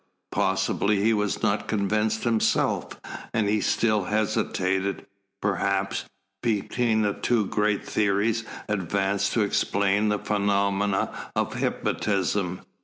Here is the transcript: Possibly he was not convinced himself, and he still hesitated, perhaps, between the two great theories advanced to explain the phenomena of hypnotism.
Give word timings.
Possibly 0.31 0.99
he 1.03 1.13
was 1.13 1.43
not 1.43 1.67
convinced 1.67 2.23
himself, 2.23 2.99
and 3.35 3.47
he 3.47 3.61
still 3.61 4.05
hesitated, 4.05 5.05
perhaps, 5.39 6.05
between 6.41 7.03
the 7.03 7.13
two 7.13 7.45
great 7.45 7.85
theories 7.85 8.43
advanced 8.67 9.33
to 9.33 9.43
explain 9.43 10.09
the 10.09 10.17
phenomena 10.17 11.11
of 11.35 11.53
hypnotism. 11.53 12.61